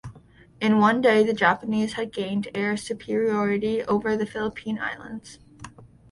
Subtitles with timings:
[0.59, 5.37] In one day, the Japanese had gained air superiority over the Philippine Islands.